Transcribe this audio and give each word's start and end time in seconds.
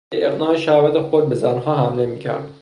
برای 0.11 0.25
اقناع 0.25 0.55
شهوت 0.55 0.99
خود 0.99 1.29
به 1.29 1.35
زنها 1.35 1.75
حمله 1.75 2.05
میکرد. 2.05 2.53